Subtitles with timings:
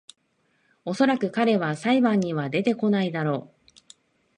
[0.83, 3.51] おそらく彼は裁判には出てこないだろ